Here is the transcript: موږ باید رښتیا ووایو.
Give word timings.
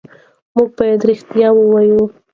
موږ 0.55 0.69
باید 0.77 1.01
رښتیا 1.09 1.49
ووایو. 1.55 2.03